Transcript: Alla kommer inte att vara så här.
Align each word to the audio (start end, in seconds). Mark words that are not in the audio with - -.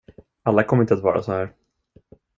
Alla 0.43 0.63
kommer 0.63 0.81
inte 0.83 0.93
att 0.93 1.01
vara 1.03 1.21
så 1.21 1.31
här. 1.31 1.53